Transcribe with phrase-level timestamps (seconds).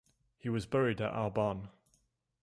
[0.39, 1.69] He was buried at Arbonne.